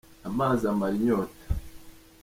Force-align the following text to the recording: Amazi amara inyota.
Amazi 0.29 0.63
amara 0.71 0.95
inyota. 0.97 1.43